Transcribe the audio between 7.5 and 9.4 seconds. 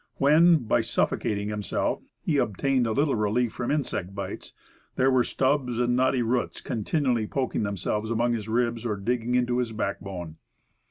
themselves among his ribs, or digging